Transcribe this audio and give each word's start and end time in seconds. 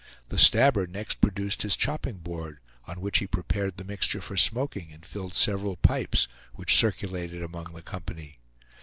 The 0.29 0.39
Stabber 0.39 0.87
next 0.87 1.21
produced 1.21 1.61
his 1.61 1.77
chopping 1.77 2.17
board, 2.17 2.57
on 2.87 3.01
which 3.01 3.19
he 3.19 3.27
prepared 3.27 3.77
the 3.77 3.83
mixture 3.83 4.19
for 4.19 4.35
smoking, 4.35 4.91
and 4.91 5.05
filled 5.05 5.35
several 5.35 5.75
pipes, 5.77 6.27
which 6.55 6.75
circulated 6.75 7.43
among 7.43 7.73
the 7.75 7.83
company. 7.83 8.39